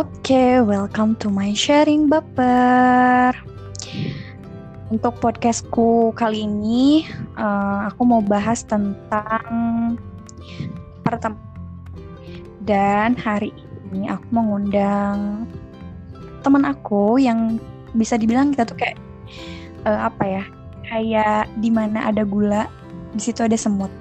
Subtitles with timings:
[0.00, 3.36] Oke, welcome to my sharing baper.
[4.88, 7.04] Untuk podcastku kali ini,
[7.36, 9.44] uh, aku mau bahas tentang
[11.04, 11.44] pertemuan.
[12.64, 13.52] Dan hari
[13.92, 15.44] ini aku mengundang
[16.40, 17.60] teman aku yang
[17.92, 18.96] bisa dibilang kita tuh kayak
[19.84, 20.44] uh, apa ya?
[20.88, 22.72] Kayak di mana ada gula,
[23.12, 23.92] di situ ada semut.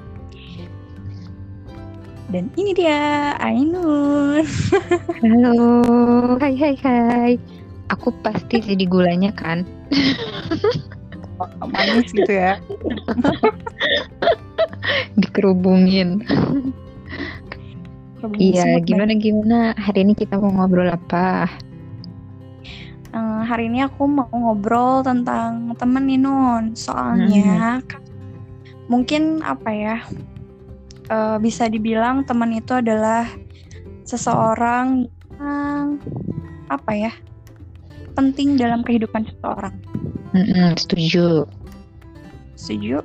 [2.30, 4.46] Dan ini dia Ainun.
[5.26, 5.82] Halo,
[6.38, 7.34] hai hai hai.
[7.90, 9.66] Aku pasti jadi gulanya kan?
[11.66, 12.62] Manis gitu ya.
[15.22, 16.22] Dikerubungin.
[18.38, 19.74] Iya, gimana gimana?
[19.74, 21.50] Hari ini kita mau ngobrol apa?
[23.10, 26.78] Uh, hari ini aku mau ngobrol tentang temen nih Nun.
[26.78, 28.86] Soalnya hmm.
[28.86, 29.98] mungkin apa ya?
[31.10, 33.28] Uh, bisa dibilang teman itu adalah
[34.06, 36.02] seseorang yang
[36.70, 37.12] apa ya
[38.14, 39.76] penting dalam kehidupan seseorang.
[40.36, 41.48] Mm-mm, setuju.
[42.58, 43.02] Setuju.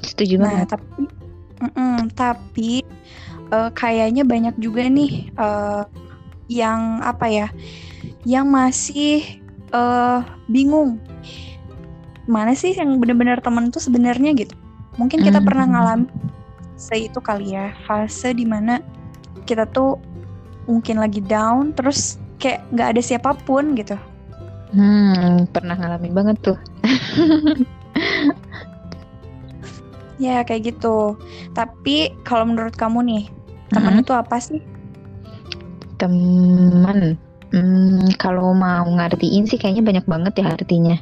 [0.00, 1.08] Setuju nah, tapi
[1.60, 2.72] mm-mm, tapi
[3.52, 5.84] uh, kayaknya banyak juga nih uh,
[6.50, 7.48] yang apa ya
[8.24, 9.22] yang masih
[9.72, 10.98] uh, bingung
[12.30, 14.54] mana sih yang benar-benar teman itu sebenarnya gitu.
[14.98, 15.48] Mungkin kita mm-hmm.
[15.48, 16.29] pernah ngalamin
[16.80, 17.76] fase itu kali ya.
[17.84, 18.80] Fase di mana
[19.44, 20.00] kita tuh
[20.64, 24.00] mungkin lagi down terus kayak nggak ada siapa pun gitu.
[24.72, 26.58] Hmm pernah ngalamin banget tuh.
[30.20, 31.16] Ya kayak gitu.
[31.56, 33.24] Tapi kalau menurut kamu nih
[33.72, 34.02] teman hmm.
[34.04, 34.60] itu apa sih?
[35.96, 37.16] Teman
[37.56, 41.00] hmm, kalau mau ngertiin sih kayaknya banyak banget ya artinya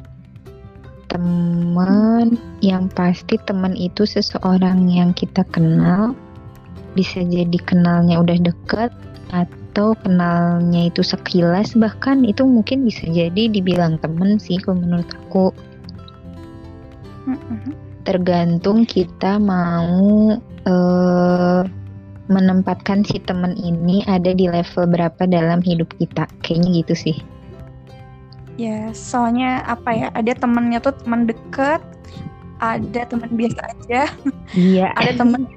[1.09, 6.13] teman yang pasti teman itu seseorang yang kita kenal.
[6.93, 8.93] Bisa jadi kenalnya udah deket
[9.33, 11.73] atau kenalnya itu sekilas.
[11.75, 15.51] Bahkan itu mungkin bisa jadi dibilang temen sih kalau menurut aku.
[18.05, 20.33] Tergantung kita mau
[20.65, 21.61] uh,
[22.29, 26.25] menempatkan si teman ini ada di level berapa dalam hidup kita.
[26.41, 27.17] Kayaknya gitu sih
[28.59, 30.07] Ya, soalnya apa ya?
[30.11, 31.79] Ada temennya tuh teman deket,
[32.59, 34.11] ada teman biasa aja.
[34.51, 34.91] Iya.
[34.99, 35.47] ada temen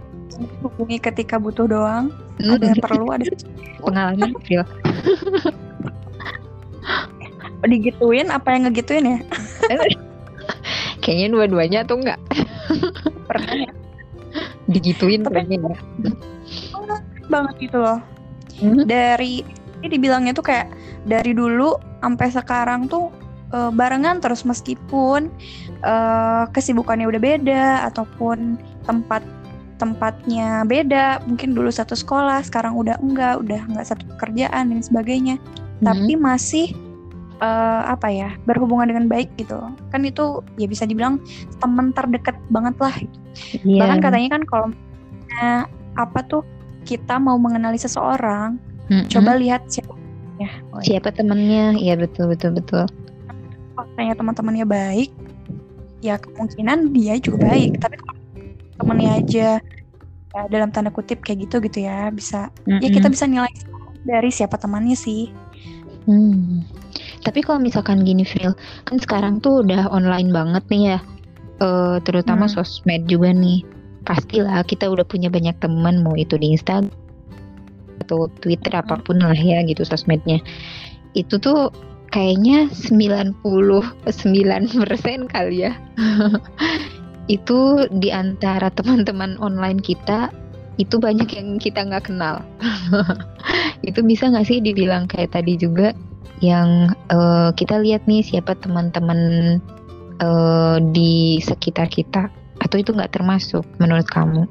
[0.62, 2.14] hubungi ketika butuh doang.
[2.38, 3.26] Ada yang perlu, ada
[3.82, 4.62] pengalaman Phil.
[7.66, 9.19] Digituin apa yang ngegituin ya?
[11.02, 12.22] Kayaknya dua-duanya tuh enggak.
[13.26, 13.70] Pernah ya?
[14.70, 15.74] Digituin Tapi, kayaknya
[17.26, 17.98] banget gitu loh.
[18.62, 18.86] Hmm?
[18.86, 19.42] Dari
[19.82, 20.70] ini dibilangnya tuh kayak
[21.06, 23.14] dari dulu sampai sekarang tuh
[23.54, 25.30] uh, barengan terus meskipun
[25.86, 29.22] uh, kesibukannya udah beda ataupun tempat
[29.78, 35.36] tempatnya beda mungkin dulu satu sekolah sekarang udah enggak udah enggak satu pekerjaan dan sebagainya
[35.38, 35.82] hmm.
[35.86, 36.66] tapi masih
[37.42, 39.58] uh, apa ya berhubungan dengan baik gitu
[39.90, 41.19] kan itu ya bisa dibilang
[41.58, 42.94] teman terdekat banget lah
[43.66, 43.82] yeah.
[43.82, 44.69] bahkan katanya kan kalau
[45.96, 46.42] apa tuh
[46.86, 49.06] kita mau mengenali seseorang mm -hmm.
[49.10, 49.91] coba lihat siapa
[50.47, 51.22] ya oh, siapa ya.
[51.22, 52.84] temennya iya betul betul betul
[53.78, 55.10] faktanya teman-temannya baik
[56.03, 58.19] ya kemungkinan dia juga baik tapi kalau
[58.82, 59.48] temennya aja
[60.34, 62.81] ya, dalam tanda kutip kayak gitu gitu ya bisa mm -hmm.
[62.82, 63.52] ya kita bisa nilai
[64.02, 65.31] dari siapa temannya sih
[66.10, 66.66] hmm.
[67.22, 68.54] tapi kalau misalkan gini Phil
[68.86, 70.98] kan sekarang tuh udah online banget nih ya
[71.62, 72.54] uh, terutama hmm.
[72.58, 73.62] sosmed juga nih
[74.02, 76.91] pastilah kita udah punya banyak teman mau itu di Instagram
[78.02, 80.42] atau Twitter apa pun lah ya gitu sosmednya.
[81.14, 81.72] Itu tuh
[82.12, 83.40] kayaknya 99%
[85.32, 85.72] kali ya.
[87.36, 90.28] Itu di antara teman-teman online kita
[90.80, 92.44] itu banyak yang kita nggak kenal.
[93.88, 95.96] Itu bisa nggak sih dibilang kayak tadi juga
[96.42, 99.62] yang uh, kita lihat nih siapa teman-teman
[100.20, 102.28] uh, di sekitar kita?
[102.62, 104.46] Atau itu nggak termasuk menurut kamu?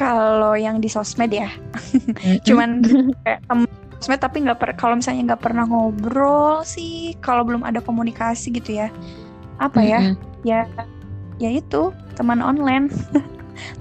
[0.00, 1.52] Kalau yang di sosmed ya.
[2.48, 2.80] Cuman
[3.20, 3.68] kayak temen
[4.00, 8.80] sosmed tapi nggak per kalau misalnya nggak pernah ngobrol sih kalau belum ada komunikasi gitu
[8.80, 8.88] ya.
[9.60, 10.00] Apa ya?
[10.00, 10.48] Mm-hmm.
[10.48, 10.64] ya
[11.36, 12.88] ya itu teman online.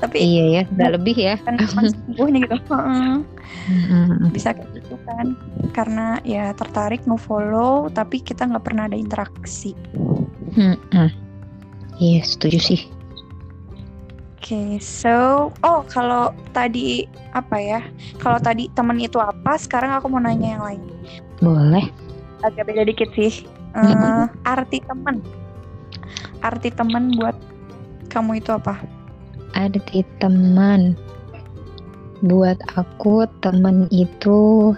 [0.03, 1.39] Tapi iya ya nggak lebih ya.
[1.47, 2.59] kan sesungguhnya gitu.
[2.67, 4.35] Mm-hmm.
[4.35, 5.39] bisa kayak gitu kan.
[5.71, 9.71] Karena ya tertarik follow tapi kita nggak pernah ada interaksi.
[10.51, 11.07] Mm-hmm.
[11.99, 12.98] iya setuju sih
[14.49, 17.05] okay, so oh kalau tadi
[17.37, 17.81] apa ya?
[18.17, 19.53] Kalau tadi temen itu apa?
[19.61, 20.81] Sekarang aku mau nanya yang lain.
[21.37, 21.85] Boleh.
[22.41, 23.45] Agak beda dikit sih.
[23.77, 25.21] Uh, arti teman.
[26.41, 27.37] Arti teman buat
[28.09, 28.81] kamu itu apa?
[29.53, 30.97] Arti teman.
[32.25, 34.73] Buat aku teman itu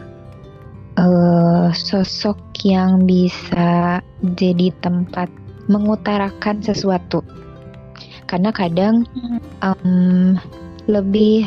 [1.00, 2.38] uh, sosok
[2.68, 4.03] yang bisa
[4.35, 5.31] jadi tempat
[5.71, 7.23] mengutarakan sesuatu
[8.31, 9.04] karena kadang
[9.60, 10.39] um,
[10.88, 11.44] lebih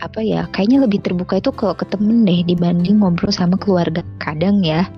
[0.00, 4.00] apa ya kayaknya lebih terbuka itu kalau ke temen deh dibanding ngobrol sama keluarga.
[4.16, 4.88] Kadang ya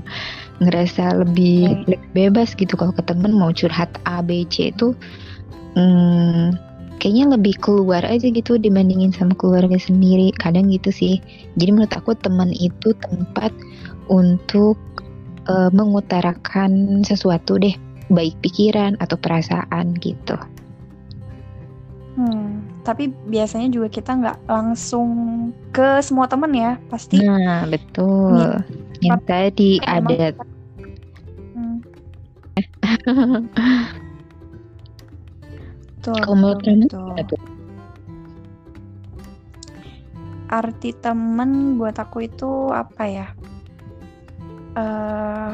[0.62, 3.32] ngerasa lebih, lebih bebas gitu kalau ke temen.
[3.32, 4.92] Mau curhat A B C itu
[5.72, 6.52] hmm,
[7.00, 10.36] kayaknya lebih keluar aja gitu dibandingin sama keluarga sendiri.
[10.36, 11.24] Kadang gitu sih.
[11.56, 13.56] Jadi menurut aku teman itu tempat
[14.12, 14.76] untuk
[15.48, 17.72] uh, mengutarakan sesuatu deh
[18.08, 20.36] baik pikiran atau perasaan gitu
[22.18, 25.10] hmm, tapi biasanya juga kita nggak langsung
[25.70, 30.34] ke semua temen ya pasti nah betul nih, yang tadi ada
[31.54, 31.78] hmm.
[36.08, 36.24] Betul.
[36.24, 37.36] Kalau menurut kamu
[40.48, 43.26] Arti temen buat aku itu apa ya?
[44.72, 45.52] Uh,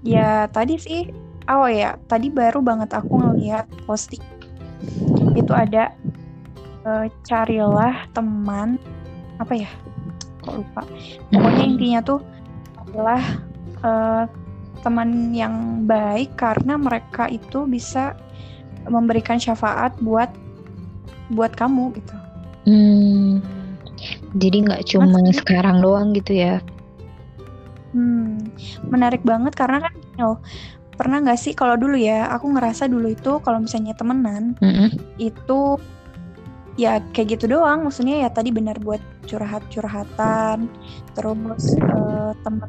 [0.00, 1.12] ya tadi sih,
[1.52, 4.24] oh ya tadi baru banget aku ngeliat posting
[5.34, 5.94] itu ada
[6.86, 8.78] uh, carilah teman
[9.38, 9.70] apa ya?
[10.42, 10.82] Kok lupa?
[11.30, 12.20] Pokoknya intinya tuh
[12.88, 13.20] adalah
[13.82, 14.24] uh,
[14.80, 18.14] teman yang baik karena mereka itu bisa
[18.86, 20.30] memberikan syafaat buat
[21.34, 22.16] buat kamu gitu.
[22.68, 23.44] Hmm,
[24.36, 26.62] jadi nggak cuma Mas, sekarang doang gitu ya?
[27.92, 28.36] Hmm,
[28.88, 29.92] menarik banget karena kan
[30.24, 30.36] oh,
[30.98, 34.88] pernah nggak sih kalau dulu ya aku ngerasa dulu itu kalau misalnya temenan mm -hmm.
[35.22, 35.78] itu
[36.74, 40.66] ya kayak gitu doang maksudnya ya tadi benar buat curhat curhatan
[41.14, 42.68] terus uh, temen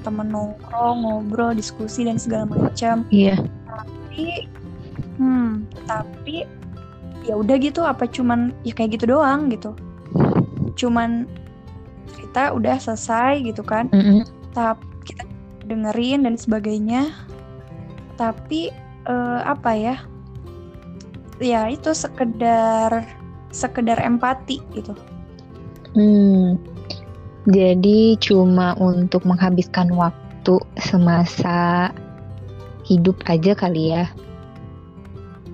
[0.00, 3.38] temen nongkrong ngobrol diskusi dan segala macam iya yeah.
[3.68, 4.48] tapi
[5.18, 6.42] Hmm, tapi
[7.24, 9.72] ya udah gitu apa cuman ya kayak gitu doang gitu.
[10.74, 11.30] Cuman
[12.14, 13.90] cerita udah selesai gitu kan.
[13.94, 14.22] Mm -hmm.
[14.54, 14.93] Tapi
[15.66, 17.10] dengerin dan sebagainya.
[18.20, 18.70] Tapi
[19.08, 19.96] uh, apa ya?
[21.42, 23.02] Ya itu sekedar
[23.50, 24.94] sekedar empati gitu.
[25.94, 26.58] Hmm.
[27.44, 31.92] Jadi cuma untuk menghabiskan waktu semasa
[32.88, 34.08] hidup aja kali ya.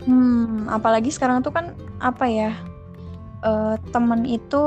[0.07, 2.53] Hmm, apalagi sekarang tuh kan apa ya?
[3.41, 4.61] Uh, temen itu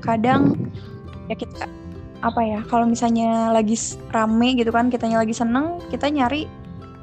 [0.00, 0.56] kadang
[1.28, 1.68] ya kita
[2.22, 2.60] apa ya?
[2.70, 3.74] Kalau misalnya lagi
[4.14, 6.46] rame gitu kan, kitanya lagi seneng, kita nyari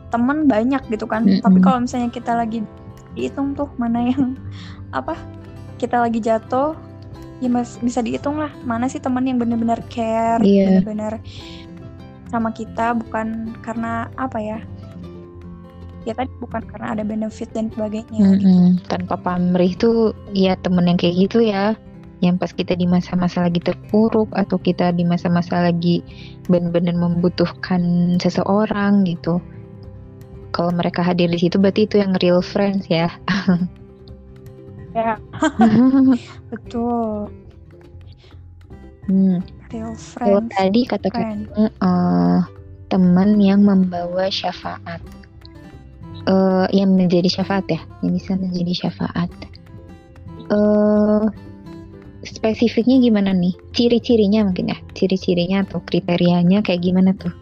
[0.10, 1.28] temen banyak gitu kan.
[1.28, 1.44] Mm -hmm.
[1.46, 2.64] Tapi kalau misalnya kita lagi
[3.14, 4.40] dihitung tuh mana yang
[5.00, 5.20] apa?
[5.80, 6.76] Kita lagi jatuh,
[7.40, 10.80] ya mas bisa dihitung lah mana sih temen yang benar-benar care, yeah.
[10.80, 11.24] benar-benar
[12.30, 14.60] sama kita bukan karena apa ya?
[16.08, 18.40] ya tadi bukan karena ada benefit dan sebagainya mm -hmm.
[18.40, 18.56] gitu.
[18.88, 21.76] tanpa pamrih tuh ya temen yang kayak gitu ya
[22.20, 26.04] yang pas kita di masa-masa lagi terpuruk atau kita di masa-masa lagi
[26.52, 29.40] benar-benar membutuhkan seseorang gitu.
[30.52, 33.08] Kalau mereka hadir di situ berarti itu yang real friends ya.
[34.90, 35.22] Ya.
[36.50, 37.30] Betul.
[39.06, 39.38] Hmm.
[39.70, 40.18] real friends.
[40.18, 42.42] kalau tadi kata kamu uh,
[42.90, 44.98] teman yang membawa syafaat.
[46.26, 49.30] Uh, yang menjadi syafaat ya, yang bisa menjadi syafaat.
[50.50, 51.30] Uh,
[52.30, 53.54] spesifiknya gimana nih?
[53.74, 57.34] Ciri-cirinya mungkin ya, ciri-cirinya atau kriterianya kayak gimana tuh?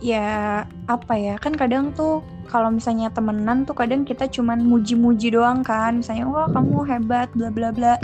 [0.00, 5.60] Ya apa ya, kan kadang tuh kalau misalnya temenan tuh kadang kita cuman muji-muji doang
[5.60, 7.94] kan, misalnya wah kamu hebat, bla bla bla.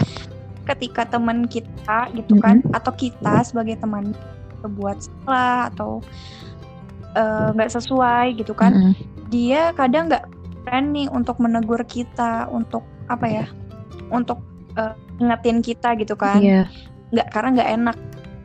[0.66, 2.76] Ketika teman kita gitu kan, mm -hmm.
[2.76, 4.12] atau kita sebagai teman
[4.60, 6.02] berbuat salah atau
[7.16, 8.94] Eh, nggak uh, sesuai gitu kan mm -hmm.
[9.32, 10.28] dia kadang nggak
[10.68, 13.46] berani untuk menegur kita untuk apa ya
[14.10, 14.42] untuk
[14.76, 16.40] uh, ingetin kita gitu kan.
[16.42, 16.66] Yeah.
[17.14, 17.96] nggak karena nggak enak.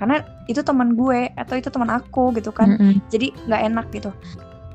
[0.02, 0.18] Karena
[0.50, 2.76] itu teman gue atau itu teman aku gitu kan.
[2.76, 2.94] Mm -hmm.
[3.10, 4.12] jadi nggak enak gitu.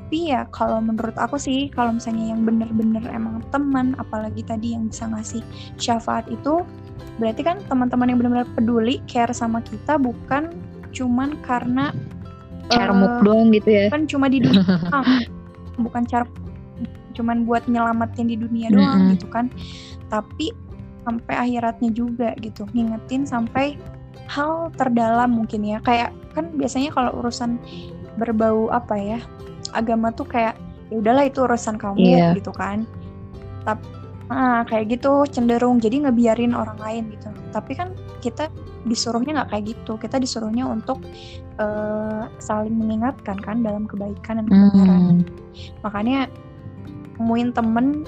[0.07, 4.87] Tapi ya kalau menurut aku sih kalau misalnya yang bener-bener emang teman apalagi tadi yang
[4.87, 5.43] bisa ngasih
[5.83, 6.63] syafaat itu
[7.19, 10.55] berarti kan teman-teman yang benar-benar peduli care sama kita bukan
[10.95, 11.91] cuman karena
[12.71, 13.91] carmuk uh, doang gitu ya.
[13.91, 14.63] kan cuma di dunia
[15.85, 16.27] bukan cara
[17.17, 19.13] cuman buat nyelamatin di dunia doang mm -hmm.
[19.17, 19.49] gitu kan.
[20.07, 20.53] Tapi
[21.07, 22.67] sampai akhiratnya juga gitu.
[22.75, 23.79] Ngingetin sampai
[24.27, 25.79] hal terdalam mungkin ya.
[25.87, 27.63] Kayak kan biasanya kalau urusan
[28.19, 29.19] berbau apa ya
[29.71, 30.59] agama tuh kayak
[30.91, 32.35] ya udahlah itu urusan kamu yeah.
[32.35, 32.83] gitu kan.
[33.63, 33.87] Tapi
[34.27, 37.31] ah kayak gitu cenderung jadi ngebiarin orang lain gitu.
[37.55, 38.51] Tapi kan kita
[38.83, 39.95] disuruhnya nggak kayak gitu.
[40.03, 40.99] Kita disuruhnya untuk
[41.63, 45.23] uh, saling mengingatkan kan dalam kebaikan dan kebenaran.
[45.23, 45.23] Hmm.
[45.81, 46.29] makanya
[47.17, 48.05] nemuin temen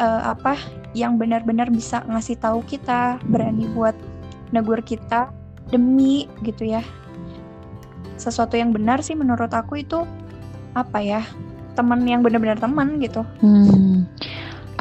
[0.00, 0.56] uh, apa
[0.96, 3.94] yang benar-benar bisa ngasih tahu kita berani buat
[4.54, 5.28] negur kita
[5.68, 6.80] demi gitu ya
[8.18, 10.02] sesuatu yang benar sih menurut aku itu
[10.74, 11.22] apa ya
[11.78, 13.22] teman yang benar-benar teman gitu.
[13.38, 14.02] Hmm,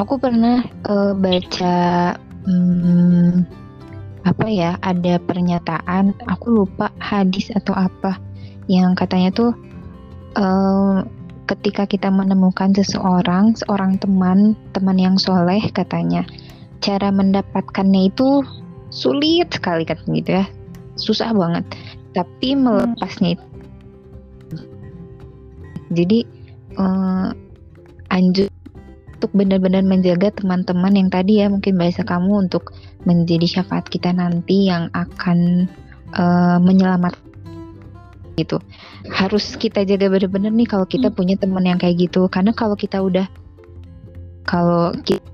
[0.02, 1.78] aku pernah uh, baca
[2.50, 3.46] hmm,
[4.26, 8.18] apa ya ada pernyataan aku lupa hadis atau apa
[8.66, 9.52] yang katanya tuh
[10.36, 11.06] uh,
[11.48, 16.28] ketika kita menemukan seseorang seorang teman teman yang soleh katanya
[16.84, 18.44] cara mendapatkannya itu
[18.94, 20.46] sulit sekali katanya gitu ya.
[20.98, 21.66] Susah banget.
[22.14, 23.48] Tapi melepasnya itu.
[25.88, 26.20] Jadi
[26.76, 27.32] uh,
[28.12, 28.52] anjur
[29.18, 32.70] untuk benar-benar menjaga teman-teman yang tadi ya mungkin bahasa kamu untuk
[33.10, 35.66] menjadi syafaat kita nanti yang akan
[36.14, 37.26] uh, menyelamatkan
[38.38, 38.62] gitu.
[39.10, 41.18] Harus kita jaga benar-benar nih kalau kita hmm.
[41.18, 42.30] punya teman yang kayak gitu.
[42.30, 43.26] Karena kalau kita udah
[44.46, 45.26] kalau kita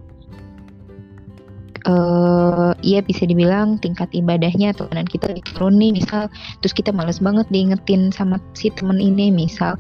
[1.86, 6.32] uh, ya bisa dibilang tingkat ibadahnya dan kita turun nih misal.
[6.64, 9.76] Terus kita males banget diingetin sama si temen ini misal.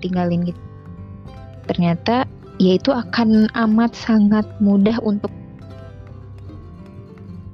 [0.00, 0.60] Tinggalin gitu.
[1.68, 2.24] Ternyata
[2.56, 5.28] ya itu akan amat sangat mudah untuk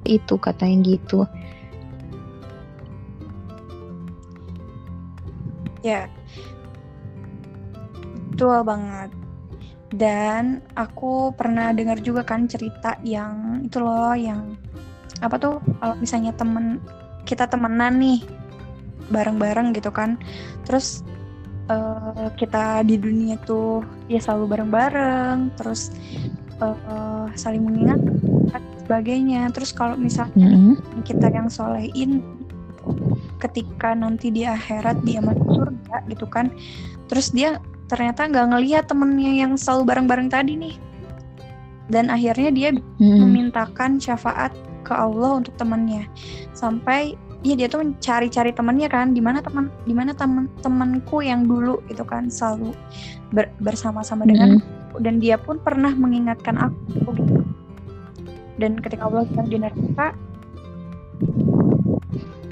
[0.03, 1.23] itu katanya gitu
[5.83, 6.09] ya.
[8.33, 9.11] Betul banget.
[9.93, 14.57] Dan aku pernah dengar juga kan cerita yang itu loh yang
[15.21, 16.81] apa tuh kalau misalnya temen
[17.29, 18.25] kita temenan nih
[19.13, 20.17] bareng-bareng gitu kan.
[20.65, 21.05] Terus
[21.69, 25.93] uh, kita di dunia tuh ya selalu bareng-bareng terus
[26.57, 28.01] uh, saling mengingat
[28.83, 29.47] sebagainya.
[29.53, 31.05] Terus kalau misalnya mm -hmm.
[31.05, 32.42] kita yang solehin
[33.43, 36.49] ketika nanti di akhirat dia masuk surga gitu kan.
[37.11, 37.59] Terus dia
[37.91, 40.75] ternyata nggak ngelihat temennya yang selalu bareng-bareng tadi nih.
[41.91, 43.17] Dan akhirnya dia mm.
[43.27, 44.55] memintakan syafaat
[44.87, 46.07] ke Allah untuk temannya
[46.55, 51.43] sampai Iya dia tuh mencari-cari temannya kan di mana teman di mana teman temanku yang
[51.43, 51.83] dulu?
[51.91, 52.71] Itu kan selalu
[53.35, 55.03] ber, bersama-sama dengan mm.
[55.03, 57.03] dan dia pun pernah mengingatkan aku.
[57.11, 57.43] Gitu
[58.61, 60.07] dan ketika Allah sedang di neraka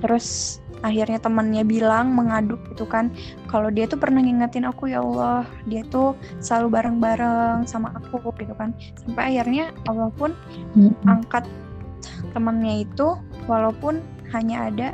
[0.02, 3.14] terus akhirnya temannya bilang mengaduk gitu kan.
[3.50, 8.54] Kalau dia tuh pernah ngingetin aku ya Allah dia tuh selalu bareng-bareng sama aku gitu
[8.58, 8.74] kan.
[9.06, 10.34] Sampai akhirnya Allah pun
[11.06, 11.46] angkat
[12.34, 14.02] temannya itu walaupun
[14.34, 14.88] hanya ada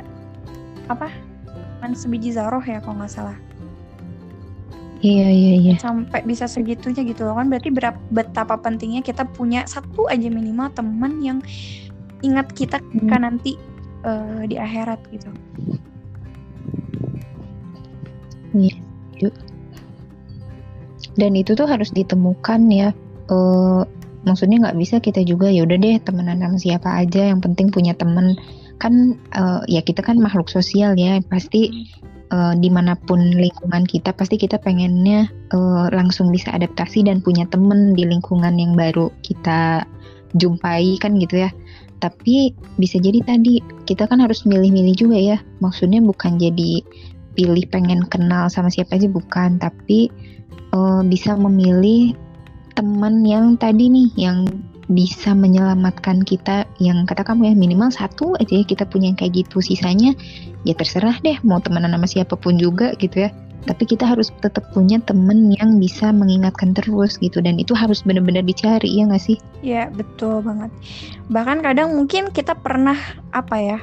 [0.88, 1.12] apa
[1.78, 3.38] kan sebiji zaroh ya kalau nggak salah.
[4.98, 5.74] Iya iya iya.
[5.78, 7.46] Sampai bisa segitunya gitu loh kan.
[7.46, 11.38] Berarti berapa, betapa pentingnya kita punya satu aja minimal teman yang
[12.26, 13.24] ingat kita ketika hmm.
[13.30, 13.54] nanti
[14.04, 15.30] uh, di akhirat gitu.
[18.54, 18.76] Iya.
[21.18, 22.90] Dan itu tuh harus ditemukan ya.
[23.28, 23.82] Uh,
[24.26, 27.94] maksudnya nggak bisa kita juga ya udah deh temenan sama siapa aja yang penting punya
[27.94, 28.34] temen
[28.78, 31.88] kan uh, ya kita kan makhluk sosial ya pasti
[32.30, 37.48] uh, di mana pun lingkungan kita pasti kita pengennya uh, langsung bisa adaptasi dan punya
[37.48, 39.86] temen di lingkungan yang baru kita
[40.36, 41.50] jumpai kan gitu ya
[41.98, 45.38] tapi bisa jadi tadi kita kan harus milih-milih juga ya.
[45.58, 46.82] Maksudnya bukan jadi
[47.34, 49.58] pilih pengen kenal sama siapa aja bukan.
[49.58, 50.10] Tapi
[50.74, 52.14] uh, bisa memilih
[52.78, 54.46] teman yang tadi nih yang
[54.86, 56.64] bisa menyelamatkan kita.
[56.78, 59.58] Yang kata kamu ya minimal satu aja ya kita punya yang kayak gitu.
[59.58, 60.14] Sisanya
[60.62, 63.30] ya terserah deh mau temenan sama siapa pun juga gitu ya
[63.66, 68.46] tapi kita harus tetap punya temen yang bisa mengingatkan terus gitu dan itu harus benar-benar
[68.46, 69.36] dicari ya nggak sih?
[69.64, 70.70] Ya betul banget.
[71.32, 72.96] Bahkan kadang mungkin kita pernah
[73.34, 73.78] apa ya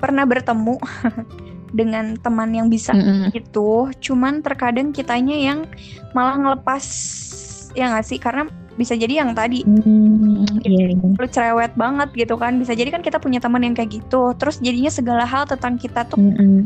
[0.00, 0.80] pernah bertemu
[1.78, 3.28] dengan teman yang bisa mm -hmm.
[3.36, 5.68] itu, cuman terkadang kitanya yang
[6.16, 6.84] malah ngelepas
[7.72, 10.96] ya nggak sih karena bisa jadi yang tadi hmm, iya, iya.
[10.96, 14.64] lu cerewet banget gitu kan bisa jadi kan kita punya teman yang kayak gitu terus
[14.64, 16.60] jadinya segala hal tentang kita tuh mm -hmm.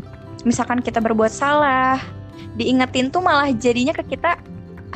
[0.47, 1.99] misalkan kita berbuat salah
[2.55, 4.37] diingetin tuh malah jadinya ke kita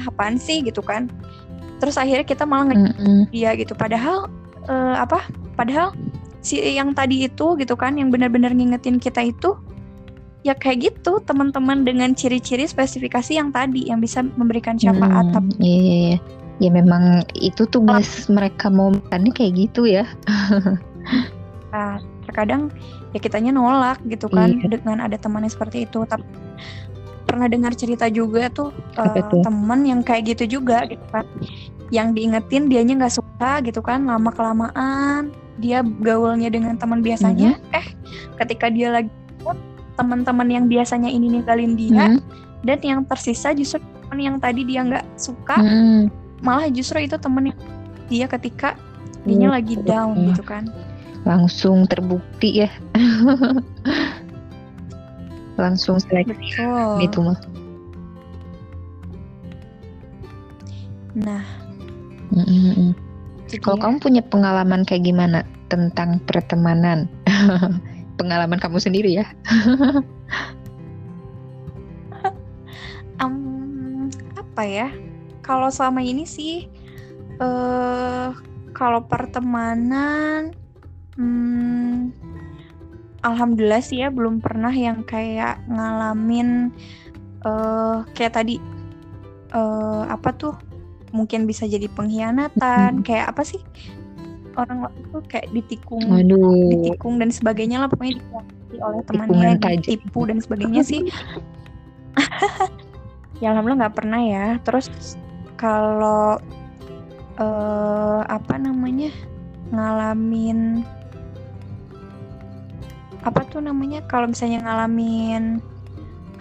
[0.08, 0.62] apaan sih?
[0.66, 1.12] gitu kan.
[1.82, 3.22] Terus akhirnya kita malah nge mm -hmm.
[3.34, 3.74] dia gitu.
[3.74, 4.30] Padahal
[4.70, 5.26] uh, apa?
[5.58, 5.94] Padahal
[6.42, 9.54] si yang tadi itu gitu kan yang benar-benar ngingetin kita itu
[10.42, 15.30] ya kayak gitu teman-teman dengan ciri-ciri spesifikasi yang tadi yang bisa memberikan syafaat.
[15.30, 16.18] Hmm, iya, iya, iya.
[16.62, 18.38] Ya memang itu tugas oh.
[18.38, 20.06] mereka mau makannya kayak gitu ya.
[21.74, 21.98] Nah
[22.30, 22.70] terkadang
[23.14, 24.78] ya kitanya nolak gitu kan iya.
[24.78, 26.06] dengan ada temannya seperti itu.
[26.06, 26.26] Tapi
[27.32, 31.24] pernah dengar cerita juga tuh uh, teman yang kayak gitu juga gitu kan
[31.92, 37.60] yang diingetin dianya nggak suka gitu kan lama kelamaan dia gaulnya dengan teman biasanya mm
[37.64, 37.80] -hmm.
[37.80, 37.88] eh
[38.44, 39.12] ketika dia lagi
[39.96, 42.24] teman-teman yang biasanya ini ninggalin dia mm -hmm.
[42.68, 47.16] dan yang tersisa justru teman yang tadi dia nggak suka mm -hmm malah justru itu
[47.22, 47.54] temen
[48.10, 48.76] dia ketika
[49.24, 49.54] dia Hmm.
[49.54, 50.28] lagi down Hmm.
[50.34, 50.66] gitu kan
[51.22, 52.70] langsung terbukti ya
[55.62, 56.98] langsung seleksi betul.
[57.06, 57.40] itu mah
[61.16, 61.46] nah.
[63.52, 67.12] Jadi Kalau ya, kamu punya pengalaman kayak gimana tentang pertemanan?
[68.20, 69.28] pengalaman kamu sendiri ya?
[73.20, 74.08] em,
[74.40, 74.88] apa ya?
[75.44, 76.72] Kalau selama ini sih
[77.44, 78.30] eh
[78.72, 80.56] kalau pertemanan
[81.20, 82.16] hmm,
[83.22, 86.70] alhamdulillah sih ya belum pernah yang kayak ngalamin
[87.42, 88.58] eh kayak tadi
[89.52, 90.54] eh apa tuh
[91.12, 93.06] mungkin bisa jadi pengkhianatan Hmm.
[93.06, 93.60] kayak apa sih
[94.56, 100.38] orang itu kayak ditikung Waduh, ditikung dan sebagainya lah pokoknya dikhianati oleh temannya ditipu dan
[100.44, 101.02] sebagainya sih.
[103.42, 104.46] Ya alhamdulillah nggak pernah ya.
[104.62, 105.18] Terus
[105.58, 106.38] kalau
[107.42, 109.10] eh apa namanya
[109.74, 110.86] ngalamin
[113.22, 115.62] apa tuh namanya kalau misalnya ngalamin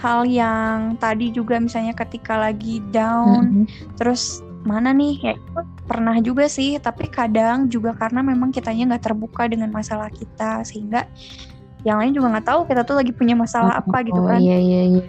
[0.00, 3.94] hal yang tadi juga misalnya ketika lagi down Mm-mm.
[4.00, 9.12] terus mana nih ya itu pernah juga sih tapi kadang juga karena memang kitanya nggak
[9.12, 11.04] terbuka dengan masalah kita sehingga
[11.84, 14.60] yang lain juga nggak tahu kita tuh lagi punya masalah apa gitu Oh kan iya
[14.60, 15.04] iya iya.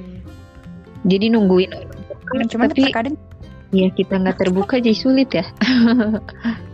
[1.02, 1.72] Jadi nungguin
[2.32, 3.16] Hmm, cuman tapi terkadang
[3.76, 5.44] ya kita nggak terbuka jadi sulit ya.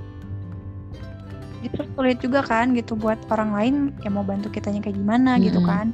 [1.98, 3.76] sulit juga kan gitu buat orang lain
[4.06, 5.68] yang mau bantu kitanya kayak gimana gitu Mm-mm.
[5.68, 5.88] kan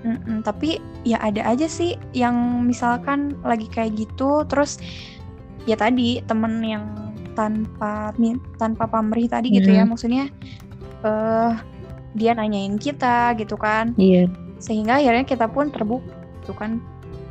[0.00, 4.80] Mm-mm, tapi ya ada aja sih yang misalkan lagi kayak gitu terus
[5.68, 6.84] ya tadi temen yang
[7.36, 8.16] tanpa
[8.56, 9.90] tanpa pamrih tadi gitu ya Mhm.
[9.92, 10.24] maksudnya
[11.04, 11.52] eh
[12.16, 14.26] dia nanyain kita gitu kan Iya.
[14.56, 16.08] sehingga akhirnya kita pun terbuka
[16.40, 16.80] gitu kan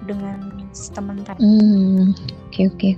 [0.06, 0.54] dengan
[0.94, 2.14] teman tadi Hmm,
[2.54, 2.90] oke oke.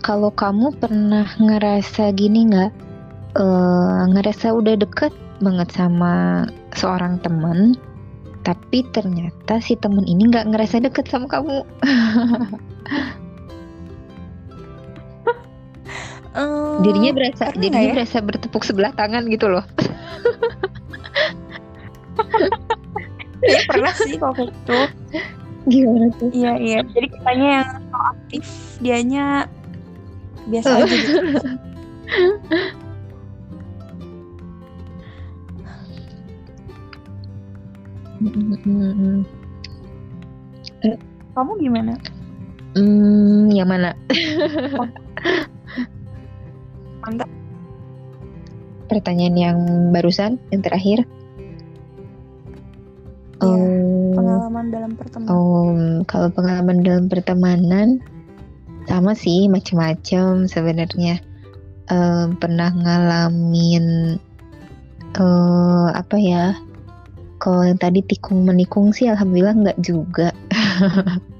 [0.00, 2.72] Kalau kamu pernah ngerasa gini nggak?
[3.36, 5.12] Eh, ngerasa udah deket
[5.44, 7.76] banget sama seorang teman,
[8.42, 11.62] tapi ternyata si temen ini nggak ngerasa deket sama kamu.
[16.30, 17.92] Eh, Jadinya berasa, jadinya nggak ya?
[17.98, 19.66] berasa bertepuk sebelah tangan gitu loh.
[23.42, 24.78] Kayaknya pernah sih kayak gitu
[25.66, 26.30] Gimana tuh?
[26.30, 26.78] Iya iya.
[26.86, 28.44] Jadi kitanya yang aktif,
[28.78, 29.26] dianya
[30.48, 31.48] biasa aja gitu.
[41.32, 41.94] Kamu gimana?
[42.76, 43.96] Hmm, yang mana?
[47.02, 47.28] Mantap.
[48.90, 49.58] Pertanyaan yang
[49.94, 51.06] barusan, yang terakhir.
[53.40, 55.30] Iya, Oh, Pengalaman dalam pertemuan.
[55.32, 55.72] oh,
[56.04, 58.04] kalau pengalaman dalam pertemanan
[58.90, 61.22] sama sih macam-macam sebenarnya.
[61.86, 64.18] Eh, pernah ngalamin
[65.14, 66.58] eh apa ya?
[67.40, 70.34] Kalau yang tadi tikung menikung sih alhamdulillah nggak juga.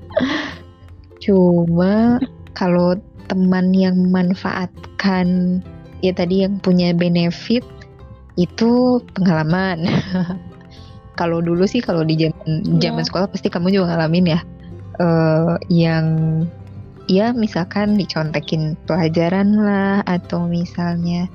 [1.24, 2.22] Cuma
[2.56, 2.96] kalau
[3.28, 5.60] teman yang memanfaatkan
[6.00, 7.66] ya tadi yang punya benefit
[8.38, 9.84] itu pengalaman.
[11.20, 12.88] kalau dulu sih kalau di zaman Iya.
[12.88, 14.40] zaman sekolah pasti kamu juga ngalamin ya.
[15.00, 16.06] eh yang
[17.10, 21.26] ya misalkan dicontekin pelajaran lah atau misalnya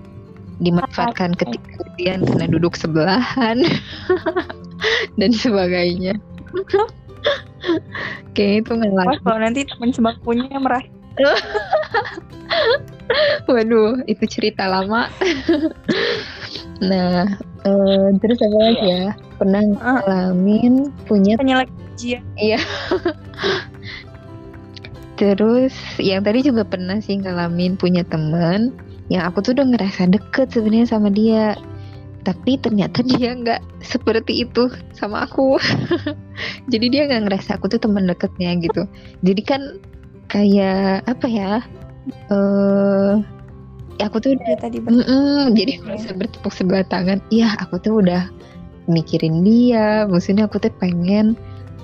[0.64, 3.60] dimanfaatkan ketika ujian karena duduk sebelahan
[5.20, 6.16] dan sebagainya.
[8.38, 9.20] Kayak itu ngalamin.
[9.26, 10.84] kalau nanti teman sebangkunya merah.
[13.52, 15.08] Waduh, itu cerita lama.
[16.84, 17.24] nah,
[17.66, 19.08] eh, terus apa lagi ya?
[19.40, 20.00] Pernah Ah.
[20.06, 22.22] ngalamin punya Penyelek ujian.
[25.16, 28.76] Terus yang tadi juga pernah sih ngalamin punya temen
[29.08, 31.56] yang aku tuh udah ngerasa deket sebenarnya sama dia.
[32.26, 35.56] Tapi ternyata dia nggak seperti itu sama aku.
[36.72, 38.90] Jadi dia nggak ngerasa aku tuh teman deketnya gitu.
[39.22, 39.62] Jadi kan
[40.30, 41.52] kayak apa ya?
[42.34, 43.14] Eh,
[44.02, 47.18] aku tuh udah Dia tadi ber- Mm-mm, jadi merasa bertepuk sebelah tangan.
[47.34, 48.30] Iya, aku tuh udah
[48.86, 50.06] mikirin dia.
[50.10, 51.34] Maksudnya aku tuh pengen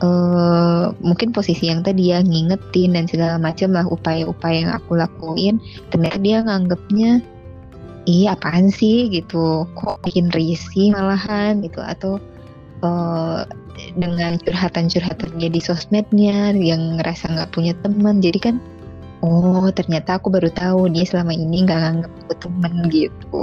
[0.02, 5.62] eh mungkin posisi yang tadi ya ngingetin dan segala macam lah upaya-upaya yang aku lakuin.
[5.94, 7.12] Ternyata dia nganggepnya
[8.10, 9.70] iya apaan sih gitu.
[9.78, 12.18] Kok bikin risih malahan gitu atau
[12.82, 13.42] eh
[13.98, 18.20] dengan curhatan-curhatannya di sosmednya yang ngerasa nggak punya teman.
[18.20, 18.56] Jadi kan
[19.22, 23.42] oh ternyata aku baru tahu dia selama ini nggak nganggep aku temen gitu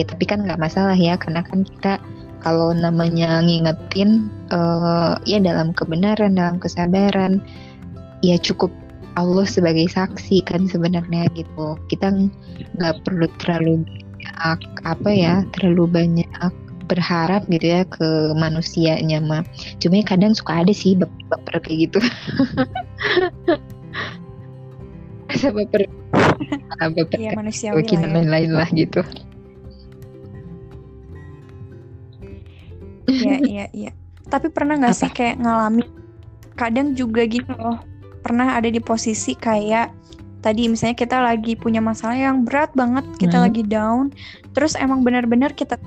[0.00, 2.00] ya tapi kan nggak masalah ya karena kan kita
[2.42, 7.38] kalau namanya ngingetin eh ya dalam kebenaran dalam kesabaran
[8.26, 8.70] ya cukup
[9.14, 11.78] Allah sebagai saksi kan sebenarnya gitu.
[11.86, 12.10] Kita
[12.78, 16.52] nggak perlu terlalu banyak apa ya terlalu banyak
[16.90, 19.46] berharap gitu ya ke manusianya mah.
[19.78, 21.98] Cuma ya kadang suka ada sih baper kayak gitu.
[25.32, 25.88] Baper.
[26.92, 27.32] Baper Iya
[27.72, 28.08] bikin ya.
[28.12, 29.00] lain-lain lah gitu
[33.06, 33.90] Iya iya iya.
[34.28, 35.88] Tapi pernah nggak sih kayak ngalamin
[36.54, 37.80] kadang juga gitu loh.
[38.22, 39.90] Pernah ada di posisi kayak
[40.42, 43.46] tadi misalnya kita lagi punya masalah yang berat banget, kita Hmm.
[43.46, 44.10] lagi down,
[44.54, 45.78] terus emang benar-benar kita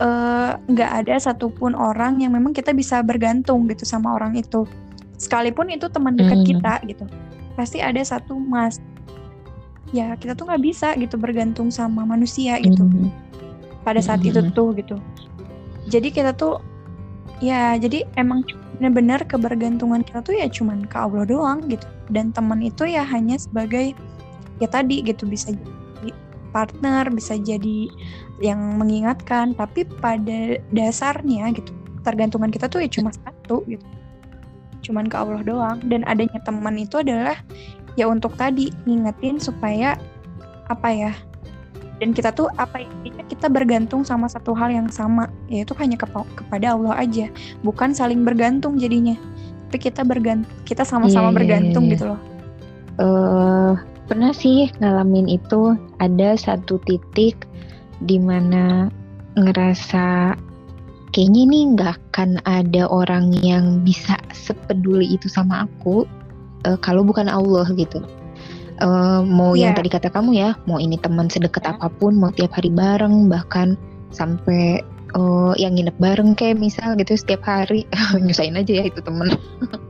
[0.00, 4.64] eh, nggak ada satupun orang yang memang kita bisa bergantung gitu sama orang itu.
[5.20, 6.48] Sekalipun itu teman dekat Hmm.
[6.48, 7.04] kita gitu.
[7.52, 8.80] Pasti ada satu mas
[9.90, 13.10] ya kita tuh nggak bisa gitu bergantung sama manusia gitu Mhm.
[13.82, 14.54] pada saat itu Mhm.
[14.54, 14.96] tuh gitu.
[15.90, 16.62] Jadi kita tuh
[17.42, 18.46] ya jadi emang
[18.78, 21.84] benar-benar kebergantungan kita tuh ya cuman ke Allah doang gitu.
[22.08, 23.92] Dan teman itu ya hanya sebagai
[24.62, 26.14] ya tadi gitu bisa jadi
[26.50, 27.86] partner, bisa jadi
[28.42, 33.84] yang mengingatkan, tapi pada dasarnya gitu tergantungan kita tuh ya cuma satu gitu.
[34.80, 37.36] Cuman ke Allah doang dan adanya teman itu adalah
[37.98, 39.98] ya untuk tadi ngingetin supaya
[40.72, 41.12] apa ya
[42.00, 46.26] dan kita tuh apa intinya kita bergantung sama satu hal yang sama yaitu hanya kepa-
[46.32, 47.28] kepada Allah aja.
[47.60, 49.14] Bukan saling bergantung jadinya.
[49.68, 52.20] Tapi kita bergantung kita sama-sama Iya, iya, bergantung iya, gitu loh.
[52.98, 53.72] Eh
[54.08, 57.46] pernah sih ngalamin itu ada satu titik
[58.02, 58.88] di mana
[59.38, 60.34] ngerasa
[61.12, 66.08] kayaknya nih nggak akan ada orang yang bisa sepeduli itu sama aku
[66.64, 68.00] eh, kalau bukan Allah gitu.
[68.80, 69.78] Eh, mau yang Iya.
[69.84, 71.76] tadi kata kamu ya, mau ini teman sedekat Ya.
[71.76, 73.76] apa pun, mau tiap hari bareng, bahkan
[74.08, 77.82] sampai eh, yang nginep bareng kayak misal gitu setiap hari
[78.24, 79.26] nyusahin aja ya itu temen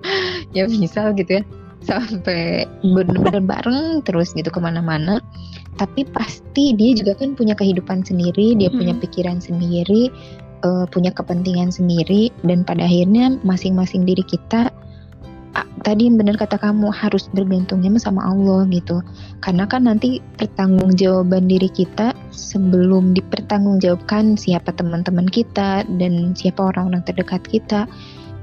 [0.56, 1.42] ya misal gitu ya
[1.84, 5.20] sampai bener-bener bareng terus gitu ke mana-mana
[5.76, 9.02] tapi pasti dia juga kan punya kehidupan sendiri dia punya Mhm.
[9.04, 10.08] pikiran sendiri
[10.64, 14.72] eh, punya kepentingan sendiri dan pada akhirnya masing-masing diri kita
[15.82, 19.02] tadi yang benar kata kamu harus bergantungnya sama Allah gitu.
[19.42, 27.42] Karena kan nanti pertanggungjawaban diri kita sebelum dipertanggungjawabkan siapa teman-teman kita dan siapa orang-orang terdekat
[27.48, 27.90] kita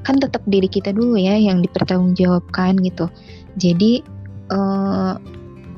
[0.07, 3.11] kan tetap diri kita dulu ya yang dipertanggungjawabkan gitu.
[3.59, 4.03] Jadi
[4.51, 5.13] eh,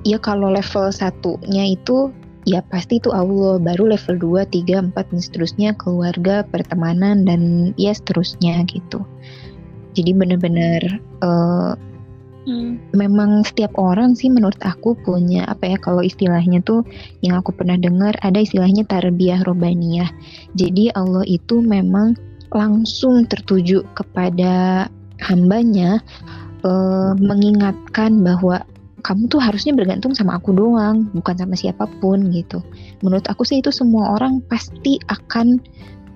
[0.05, 2.13] ya kalau level satunya itu
[2.47, 3.57] ya pasti itu Allah.
[3.59, 9.03] Baru level 2, 3, 4 dan seterusnya keluarga, pertemanan dan ya seterusnya gitu.
[9.97, 10.81] Jadi benar-benar
[11.23, 11.73] eh,
[12.95, 16.81] memang setiap orang sih menurut aku punya apa ya kalau istilahnya tuh
[17.21, 20.09] yang aku pernah dengar ada istilahnya tarbiyah robaniyah.
[20.57, 22.17] Jadi Allah itu memang
[22.49, 24.87] langsung tertuju kepada
[25.21, 26.01] hambanya
[26.65, 28.65] eh, mengingatkan bahwa
[28.99, 32.59] kamu tuh harusnya bergantung sama aku doang, bukan sama siapa pun gitu.
[32.99, 35.63] Menurut aku sih itu semua orang pasti akan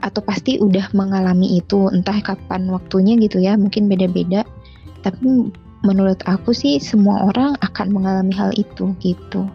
[0.02, 4.48] atau pasti udah mengalami itu, entah kapan waktunya gitu ya, mungkin beda-beda.
[5.06, 5.52] Tapi
[5.84, 9.46] menurut aku sih semua orang akan mengalami hal itu gitu.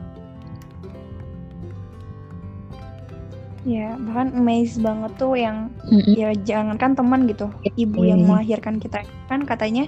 [3.68, 6.16] ya bahkan amazed banget tuh yang Mm-mm.
[6.16, 8.28] ya jangankan teman gitu ibu yang Iya.
[8.32, 9.84] melahirkan kita kan katanya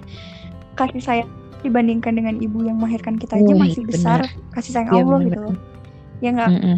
[0.76, 1.30] kasih sayang
[1.64, 5.28] dibandingkan dengan ibu yang melahirkan kita aja Wih, masih besar kasih sayang Iya, Allah bener.
[5.32, 5.56] gitu loh
[6.20, 6.76] ya nggak Mm-mm.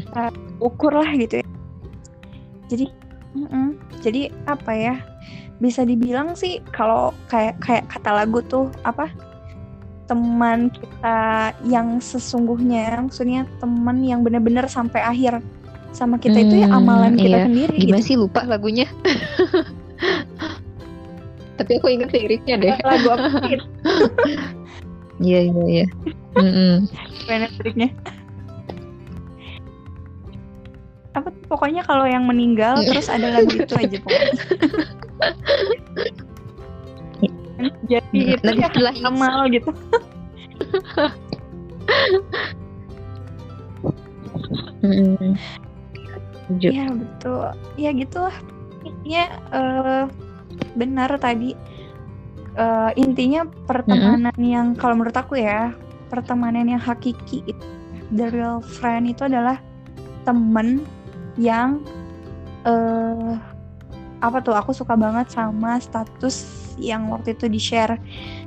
[0.62, 1.46] ukur lah gitu ya.
[2.70, 2.86] Jadi,
[3.36, 3.76] mm-mm.
[4.04, 4.96] jadi apa ya?
[5.62, 9.08] Bisa dibilang sih kalau kayak kayak kata lagu tuh apa?
[10.10, 15.38] Teman kita yang sesungguhnya, maksudnya teman yang benar-benar sampai akhir
[15.92, 17.44] sama kita itu ya Hmm, amalan kita iya.
[17.46, 18.08] sendiri Gimana gitu.
[18.08, 18.88] sih lupa lagunya?
[21.60, 22.74] Tapi aku ingat liriknya deh.
[22.82, 23.28] Lagu apa
[25.22, 25.86] Iya iya iya.
[26.34, 27.92] Gimana liriknya?
[31.12, 34.32] Apa pokoknya kalau yang meninggal terus ada lagu itu aja pokoknya.
[37.86, 39.70] Jadi itu Nanti ya amal gitu.
[46.52, 46.68] Setuju.
[46.68, 47.44] Iya betul.
[47.78, 48.36] Ya gitulah.
[48.82, 50.04] Intinya eh,
[50.74, 51.54] benar tadi.
[52.52, 55.72] Eh, intinya pertemanan yang kalau menurut aku ya
[56.12, 57.66] pertemanan yang hakiki itu,
[58.12, 59.56] the real friend itu adalah
[60.28, 60.84] temen
[61.36, 61.80] yang
[62.62, 63.34] eh
[64.22, 66.46] apa tuh aku suka banget sama status
[66.78, 67.98] yang waktu itu di share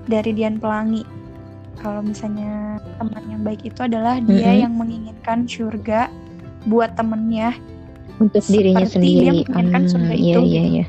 [0.05, 1.03] dari Dian Pelangi.
[1.75, 4.61] Kalau misalnya teman yang baik itu adalah dia Mhm.
[4.63, 6.07] yang menginginkan surga
[6.65, 7.53] buat temennya
[8.15, 9.43] Untuk dirinya Seperti dia sendiri.
[9.43, 10.71] menginginkan Hmm, surga iya itu, iya gitu.
[10.71, 10.85] iya.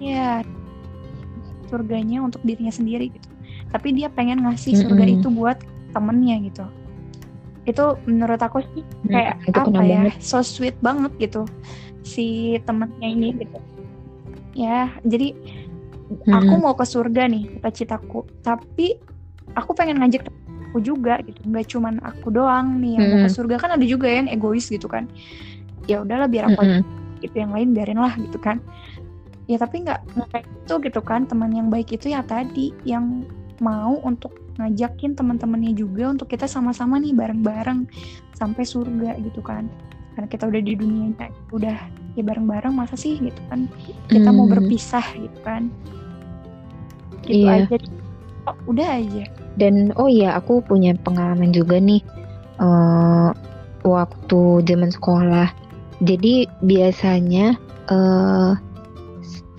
[0.00, 0.30] ya
[1.66, 3.28] surganya untuk dirinya sendiri gitu
[3.68, 5.16] tapi dia pengen ngasih surga Mm-mm.
[5.20, 5.58] itu buat
[5.92, 6.64] temennya gitu
[7.68, 10.14] itu menurut aku sih Hmm, kayak itu apa ya banget.
[10.22, 11.42] so sweet banget gitu
[12.00, 13.58] si temennya ini gitu
[14.56, 15.36] ya jadi
[16.32, 16.62] aku Mm-mm.
[16.64, 18.98] mau ke surga nih cita-citaku tapi
[19.54, 20.26] aku pengen ngajak
[20.70, 23.36] aku juga gitu nggak cuman aku doang nih yang mau ke Mm-mm.
[23.36, 25.06] surga kan ada juga yang egois gitu kan
[25.86, 26.82] ya udahlah biar aku Mm-mm.
[27.20, 28.62] gitu yang lain biarin lah gitu kan
[29.50, 33.26] ya tapi nggak nggak kayak itu gitu kan teman yang baik itu ya tadi yang
[33.58, 37.88] mau untuk ngajakin teman-temannya juga untuk kita sama-sama nih bareng-bareng
[38.36, 39.66] sampai surga gitu kan
[40.12, 41.76] karena kita udah di dunianya udah
[42.12, 43.64] ya bareng-bareng masa sih gitu kan
[44.06, 44.54] kita mau Hmm.
[44.58, 45.72] berpisah gitu kan
[47.24, 47.64] gitu Iya.
[47.68, 47.76] aja
[48.46, 49.24] oh, udah aja
[49.56, 52.00] Dan oh iya, aku punya pengalaman juga nih
[52.62, 53.28] eh
[53.82, 55.48] waktu zaman sekolah.
[56.00, 57.58] Jadi biasanya
[57.90, 58.50] eh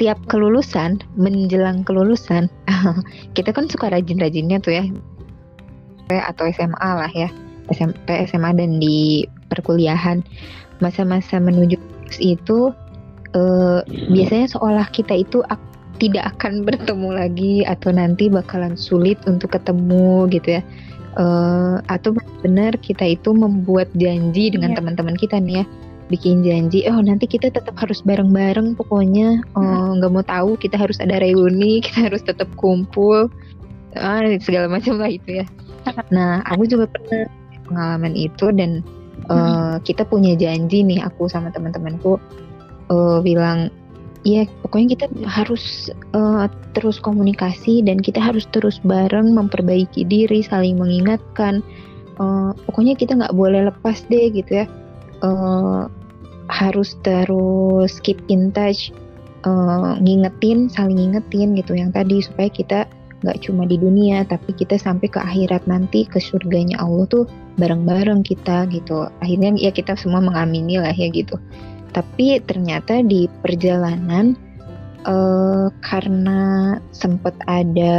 [0.02, 2.50] setiap kelulusan, menjelang kelulusan,
[3.38, 4.84] kita kan suka rajin-rajinnya tuh ya,
[6.26, 7.30] atau SMA lah ya,
[7.70, 10.26] SMP, SMA dan di perkuliahan.
[10.82, 11.78] Masa-masa menuju
[12.18, 12.74] itu
[13.38, 15.70] eh, biasanya seolah kita itu ak-
[16.02, 20.66] tidak akan bertemu lagi atau nanti bakalan sulit untuk ketemu gitu ya.
[21.14, 24.82] Eh, atau benar kita itu membuat janji dengan Iya.
[24.82, 25.66] teman-teman kita nih ya
[26.12, 29.40] bikin janji oh nanti kita tetap harus bareng-bareng pokoknya.
[29.42, 33.32] Eh, nggak mau tahu kita harus ada reuni kita harus tetap kumpul.
[33.96, 35.46] Ah, segala macam lah itu ya.
[36.16, 37.26] Nah aku juga pernah
[37.66, 38.84] pengalaman itu dan
[39.32, 42.20] eh, kita punya janji nih aku sama teman-temanku
[42.92, 43.72] eh, bilang
[44.22, 46.46] ya pokoknya kita harus eh,
[46.78, 51.64] terus komunikasi dan kita harus terus bareng memperbaiki diri saling mengingatkan.
[52.20, 54.66] Eh, pokoknya kita nggak boleh lepas deh gitu ya.
[55.22, 55.84] Eh,
[56.52, 58.92] harus terus keep in touch
[59.48, 62.80] eh, ngingetin saling ngingetin gitu yang tadi supaya kita
[63.22, 67.26] nggak cuma di dunia tapi kita sampai ke akhirat nanti ke surganya Allah tuh
[67.62, 69.08] bareng-bareng kita gitu.
[69.22, 71.38] Akhirnya ya kita semua mengamini lah ya gitu.
[71.94, 74.34] Tapi ternyata di perjalanan
[75.06, 76.42] eh, karena
[76.92, 77.98] sempet ada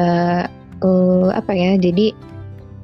[0.83, 2.11] eh, apa ya jadi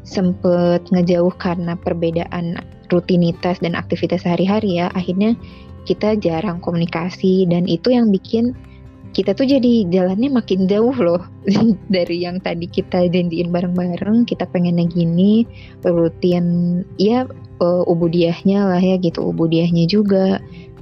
[0.06, 2.56] sempet ngejauh karena perbedaan
[2.88, 4.88] rutinitas dan aktivitas sehari-hari ya.
[4.92, 5.36] Akhirnya
[5.88, 8.52] kita jarang komunikasi dan itu yang bikin
[9.16, 11.24] kita tuh jadi jalannya makin jauh loh.
[11.94, 15.48] Dari yang tadi kita janjiin bareng-bareng kita pengennya gini
[15.80, 17.24] rutin ya
[17.58, 20.38] uh, ubudiahnya lah ya gitu ubudiahnya juga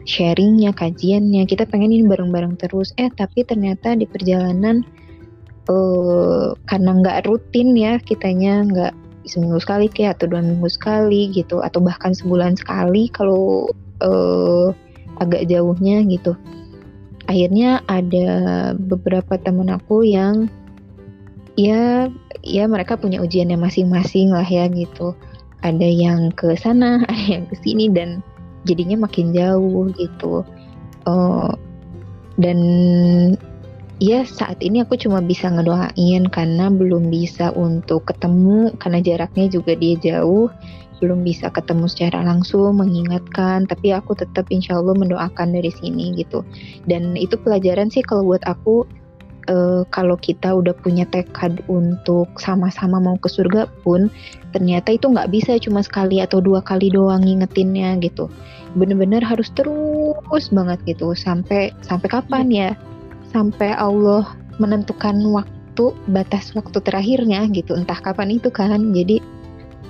[0.07, 1.47] sharingnya kajiannya.
[1.47, 2.91] Kita pengenin bareng-bareng terus.
[2.99, 4.83] Eh tapi ternyata di perjalanan
[5.67, 8.95] eh karena nggak rutin ya kitanya nggak
[9.27, 13.69] seminggu sekali kayak atau dua minggu sekali gitu atau bahkan sebulan sekali kalau
[14.01, 14.67] eh,
[15.19, 16.39] agak jauhnya gitu.
[17.27, 18.29] Akhirnya ada
[18.79, 20.47] beberapa temen aku yang
[21.59, 22.07] ya
[22.47, 25.13] ya mereka punya ujiannya masing-masing lah ya gitu.
[25.67, 28.23] Ada yang ke sana ada yang ke sini dan
[28.63, 30.47] jadinya makin jauh gitu.
[31.07, 31.53] Eh,
[32.37, 32.59] dan
[33.97, 39.73] ya saat ini aku cuma bisa ngedoain karena belum bisa untuk ketemu karena jaraknya juga
[39.77, 40.53] dia jauh.
[40.97, 46.41] Belum bisa ketemu secara langsung mengingatkan tapi aku tetap insya Allah mendoakan dari sini gitu.
[46.89, 48.89] Dan itu pelajaran sih kalau buat aku
[49.49, 54.09] eh, kalau kita udah punya tekad untuk sama-sama mau ke surga pun
[54.57, 58.33] ternyata itu nggak bisa cuma sekali atau dua kali doang ngingetinnya gitu.
[58.73, 61.13] Bener-bener harus terus banget gitu.
[61.13, 62.71] Sampai sampai kapan ya
[63.31, 69.21] sampai Allah menentukan waktu batas waktu terakhirnya gitu entah kapan itu kan jadi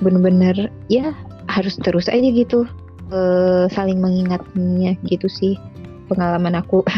[0.03, 1.15] bener-bener ya
[1.47, 2.67] harus terus aja gitu
[3.15, 5.55] eh, saling mengingatnya gitu sih
[6.11, 6.83] pengalaman aku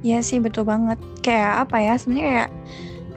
[0.00, 0.96] Iya sih betul banget.
[1.20, 1.94] Kayak apa ya?
[2.00, 2.48] Sebenarnya kayak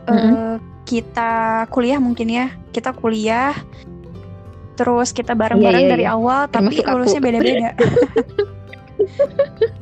[0.04, 0.32] Mm-mm.
[0.36, 1.32] eh, kita
[1.72, 2.52] kuliah mungkin ya.
[2.76, 3.56] Kita kuliah
[4.74, 6.18] terus kita bareng-bareng Iya, iya, dari iya.
[6.18, 7.70] awal tapi Termasuk lulusnya beda-beda.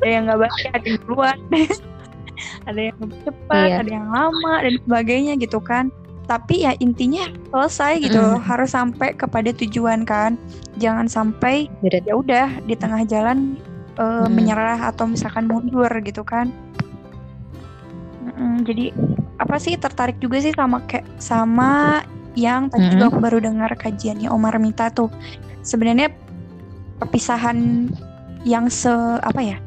[0.02, 1.38] ada yang nggak baca, ada yang duluan.
[2.70, 3.76] ada yang lebih cepat, Iya.
[3.86, 5.94] ada yang lama dan sebagainya gitu kan.
[6.26, 8.18] Tapi ya intinya selesai gitu.
[8.18, 8.40] Mm.
[8.42, 10.40] Harus sampai kepada tujuan kan.
[10.80, 13.60] Jangan sampai ya udah di tengah jalan
[14.00, 14.32] eh, Mm.
[14.32, 16.50] menyerah atau misalkan mundur gitu kan.
[18.22, 18.94] Mm-mm, jadi
[19.42, 22.02] apa sih tertarik juga sih sama kayak sama
[22.38, 22.94] yang tadi Mm-mm.
[22.96, 25.12] juga aku baru dengar kajiannya Omar Mita tuh.
[25.62, 26.10] Sebenarnya
[27.02, 27.90] perpisahan
[28.48, 29.58] yang se apa ya?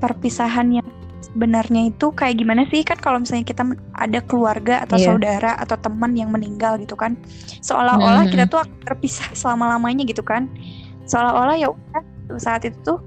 [0.00, 0.88] Perpisahan yang
[1.20, 3.62] sebenarnya itu kayak gimana sih kan kalau misalnya kita
[3.94, 5.06] ada keluarga atau Iya.
[5.14, 7.14] saudara atau teman yang meninggal gitu kan.
[7.62, 8.34] Seolah-olah Mm-mm.
[8.34, 10.50] kita tuh terpisah selama-lamanya gitu kan.
[11.06, 12.02] Seolah-olah ya udah
[12.40, 12.98] saat itu tuh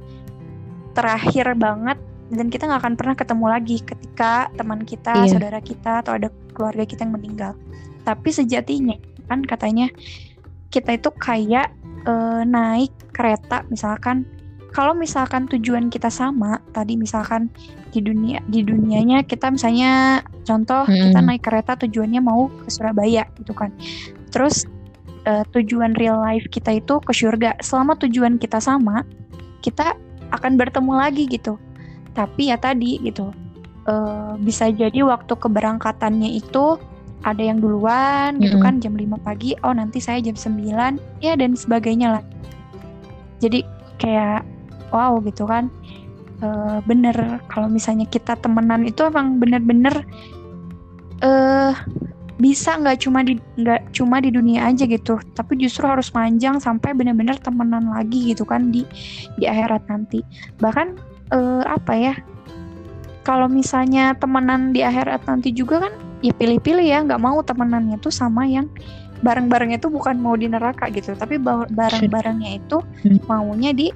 [0.93, 1.97] terakhir banget
[2.33, 5.29] dan kita nggak akan pernah ketemu lagi ketika teman kita, yeah.
[5.29, 7.53] saudara kita atau ada keluarga kita yang meninggal.
[8.05, 8.95] Tapi sejatinya
[9.27, 9.87] kan katanya
[10.69, 11.71] kita itu kayak
[12.05, 14.25] uh, naik kereta misalkan
[14.73, 17.47] kalau misalkan tujuan kita sama tadi misalkan
[17.93, 21.13] di dunia di dunianya kita misalnya contoh hmm.
[21.13, 23.69] kita naik kereta tujuannya mau ke Surabaya gitu kan.
[24.33, 24.65] Terus
[25.29, 27.61] uh, tujuan real life kita itu ke surga.
[27.61, 29.05] Selama tujuan kita sama
[29.61, 29.93] kita
[30.33, 31.61] akan bertemu lagi gitu.
[32.17, 33.29] Tapi ya tadi gitu.
[33.85, 36.81] Uh, bisa jadi waktu keberangkatannya itu
[37.23, 41.53] ada yang duluan gitu kan jam 5 pagi oh nanti saya jam 9 ya dan
[41.53, 42.23] sebagainya lah.
[43.37, 43.63] Jadi
[43.99, 44.52] kayak
[44.93, 45.73] wow gitu kan
[46.45, 50.05] uh, bener kalau misalnya kita temenan itu emang bener-bener
[51.25, 51.73] uh,
[52.41, 56.91] bisa nggak cuma di nggak cuma di dunia aja gitu tapi justru harus panjang sampai
[56.93, 58.85] bener-bener temenan lagi gitu kan di
[59.37, 60.25] di akhirat nanti
[60.57, 60.97] bahkan
[61.29, 62.13] uh, apa ya
[63.23, 65.93] kalau misalnya temenan di akhirat nanti juga kan
[66.25, 68.67] ya pilih-pilih ya nggak mau temenannya tuh sama yang
[69.23, 71.39] bareng-barengnya itu bukan mau di neraka gitu tapi
[71.71, 73.23] bareng-barengnya itu hmm.
[73.29, 73.87] maunya di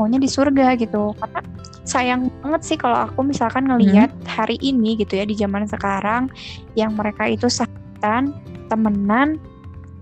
[0.00, 1.12] maunya di surga gitu.
[1.20, 1.44] Karena
[1.84, 4.24] sayang banget sih kalau aku misalkan ngelihat hmm.
[4.24, 6.32] hari ini gitu ya di zaman sekarang
[6.72, 8.32] yang mereka itu sahabatan
[8.72, 9.36] temenan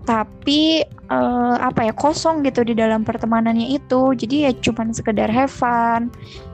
[0.07, 4.15] tapi uh, apa ya kosong gitu di dalam pertemanannya itu.
[4.15, 6.07] Jadi ya cuman sekedar have fun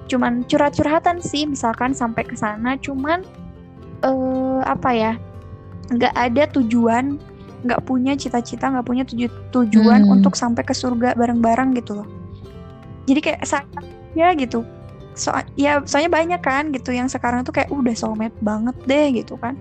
[0.06, 2.74] cuman curhat-curhatan sih misalkan sampai ke sana.
[2.82, 3.22] Cuman
[4.02, 5.14] uh, apa ya
[5.94, 7.22] nggak ada tujuan
[7.66, 10.14] nggak punya cita-cita nggak punya tuju tujuan hmm.
[10.14, 12.08] untuk sampai ke surga bareng-bareng gitu loh
[13.06, 13.86] jadi kayak sayang
[14.18, 14.66] ya gitu
[15.16, 19.40] so ya soalnya banyak kan gitu yang sekarang tuh kayak udah soulmate banget deh gitu
[19.40, 19.56] kan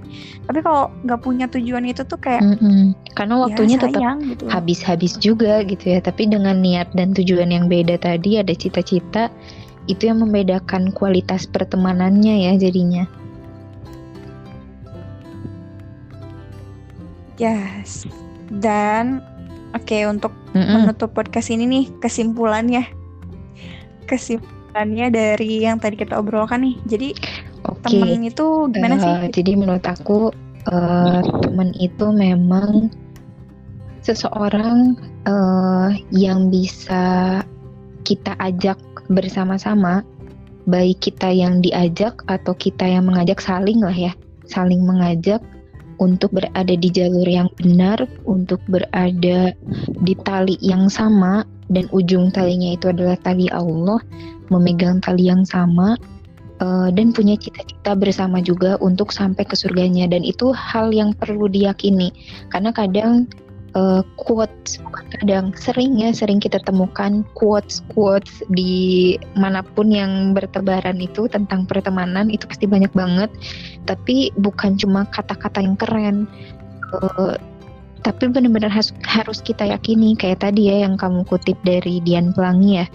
[0.51, 2.83] tapi kalau nggak punya tujuan itu tuh kayak mm -hmm.
[3.15, 4.45] karena ya waktunya ya, tetap gitu.
[4.51, 9.31] habis-habis juga gitu ya tapi dengan niat dan tujuan yang beda tadi ada cita-cita
[9.87, 13.07] itu yang membedakan kualitas pertemanannya ya jadinya
[17.39, 18.11] yes
[18.59, 19.23] dan
[19.71, 20.75] oke okay, untuk mm -mm.
[20.83, 23.04] menutup podcast ini nih kesimpulannya
[24.05, 26.77] kesimpulannya dari yang tadi kita obrolkan nih.
[26.87, 27.09] Jadi
[27.65, 28.01] okay.
[28.01, 29.13] temen itu gimana uh, sih?
[29.27, 30.31] Eh, jadi menurut aku
[30.71, 32.93] uh, temen itu memang
[34.05, 37.41] seseorang uh, yang bisa
[38.05, 38.77] kita ajak
[39.09, 40.05] bersama-sama,
[40.69, 44.13] baik kita yang diajak atau kita yang mengajak saling lah ya,
[44.45, 45.41] saling mengajak
[46.03, 49.57] untuk berada di jalur yang benar, untuk berada
[50.05, 54.01] di tali yang sama, dan ujung talinya itu adalah tali Allah,
[54.53, 55.97] memegang tali yang sama
[56.61, 60.05] uh, dan punya cita-cita bersama juga untuk sampai ke surganya.
[60.05, 62.13] Dan itu hal yang perlu diyakini
[62.53, 63.25] karena kadang
[63.75, 64.81] uh, quotes
[65.15, 71.65] kadang sering ya sering kita temukan quotes quotes di mana pun yang bertebaran itu tentang
[71.65, 73.31] pertemanan itu pasti banyak banget.
[73.89, 76.29] Tapi bukan cuma kata-kata yang keren
[76.93, 77.39] uh,
[78.05, 82.87] tapi benar-benar harus, kita yakini kayak tadi ya yang kamu kutip dari Dian Pelangi ya.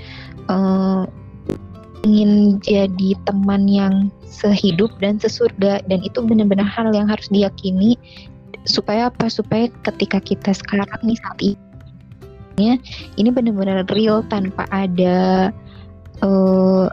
[0.45, 1.09] Uh,
[2.05, 7.97] ingin jadi teman yang sehidup dan sesurga dan itu benar-benar hal yang harus diyakini.
[8.69, 9.33] Supaya apa?
[9.33, 12.77] Supaya ketika kita sekarang nih saat ini
[13.17, 15.49] ini benar-benar real tanpa ada
[16.21, 16.85] uh,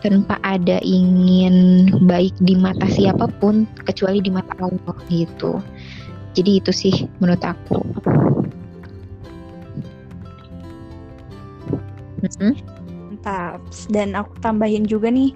[0.00, 5.60] tanpa ada ingin baik di mata siapa pun kecuali di mata Allah gitu
[6.34, 7.82] jadi itu sih menurut aku.
[12.20, 13.60] Mantap.
[13.90, 15.32] Dan aku tambahin juga nih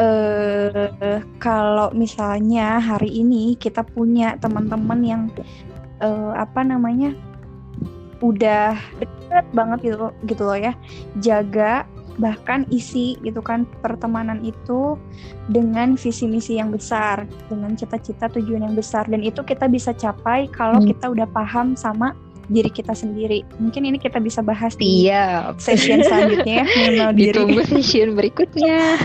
[0.00, 5.22] uh, kalau misalnya hari ini kita punya teman-teman yang
[6.02, 7.14] uh, apa namanya
[8.20, 10.76] udah deket banget gitu gitu loh ya
[11.24, 11.88] jaga
[12.20, 15.00] bahkan isi gitu kan pertemanan itu
[15.48, 20.46] dengan visi misi yang besar dengan cita-cita tujuan yang besar dan itu kita bisa capai
[20.52, 20.92] kalau hmm.
[20.92, 22.12] kita udah paham sama
[22.50, 25.54] diri kita sendiri mungkin ini kita bisa bahas di iya.
[25.56, 28.98] session selanjutnya ya mengenal diri ditunggu session berikutnya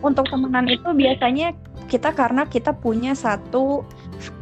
[0.00, 1.52] untuk temenan itu biasanya
[1.92, 3.84] kita karena kita punya satu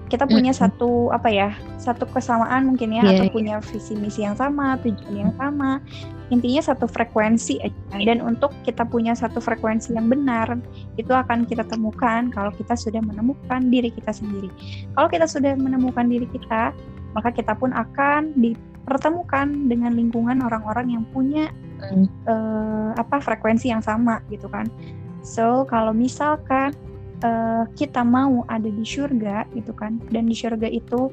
[0.09, 0.71] kita punya mm -hmm.
[0.73, 1.51] satu apa ya
[1.89, 3.35] satu kesamaan mungkin ya yeah, atau yeah.
[3.35, 5.81] punya visi misi yang sama tujuan yang sama
[6.29, 10.61] intinya satu frekuensi aja dan untuk kita punya satu frekuensi yang benar
[11.01, 14.53] itu akan kita temukan kalau kita sudah menemukan diri kita sendiri
[14.93, 16.77] kalau kita sudah menemukan diri kita
[17.17, 21.49] maka kita pun akan dipertemukan dengan lingkungan orang-orang yang punya
[21.81, 22.07] mm.
[22.29, 24.69] uh, apa frekuensi yang sama gitu kan
[25.25, 26.77] so kalau misalkan
[27.25, 31.09] uh, kita mau ada di surga gitu kan dan di surga itu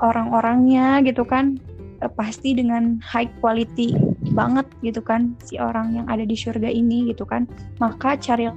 [0.00, 1.60] orang-orangnya gitu kan
[2.00, 3.94] uh, pasti dengan high quality
[4.32, 7.46] banget gitu kan si orang yang ada di surga ini gitu kan.
[7.78, 8.48] Maka cari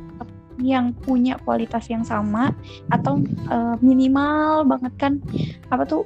[0.61, 2.53] yang punya kualitas yang sama
[2.93, 3.19] atau
[3.49, 5.13] uh, minimal banget kan
[5.73, 6.05] apa tuh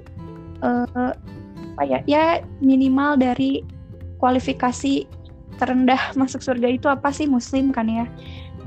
[0.63, 1.11] uh,
[1.77, 2.25] apa ya ya
[2.63, 3.61] minimal dari
[4.23, 5.05] kualifikasi
[5.59, 8.05] terendah masuk surga itu apa sih muslim kan ya.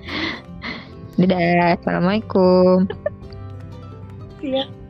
[1.20, 1.76] Dadah.
[1.76, 2.88] Assalamualaikum.
[4.40, 4.81] Siap.